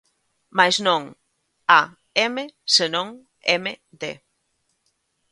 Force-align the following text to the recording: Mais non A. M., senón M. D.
Mais 0.57 0.75
non 0.87 1.01
A. 1.79 1.81
M., 2.33 2.35
senón 2.75 3.07
M. 3.63 3.65
D. 4.01 4.03